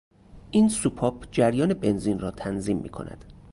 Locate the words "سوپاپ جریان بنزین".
0.69-2.19